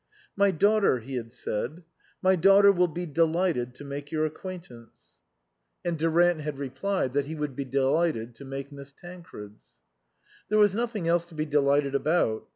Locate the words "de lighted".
7.65-8.33